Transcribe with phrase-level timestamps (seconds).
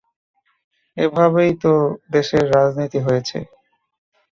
[0.97, 3.37] এভাবেই তো এ দেশের রাজনীতি হয়েছে।